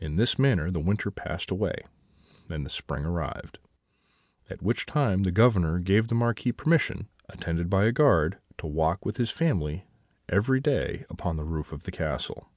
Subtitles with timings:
[0.00, 1.76] "In this manner the winter passed away,
[2.50, 3.60] and the spring arrived,
[4.48, 9.06] at which time the Governor gave the Marquis permission, attended by a guard, to walk
[9.06, 9.84] with his family
[10.28, 12.48] every day upon the roof of the castle.